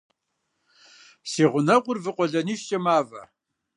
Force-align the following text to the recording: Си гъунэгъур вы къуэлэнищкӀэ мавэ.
Си 1.29 1.43
гъунэгъур 1.51 1.97
вы 2.03 2.11
къуэлэнищкӀэ 2.15 2.77
мавэ. 2.83 3.21